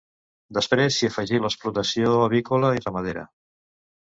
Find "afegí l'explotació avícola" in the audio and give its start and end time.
1.11-2.73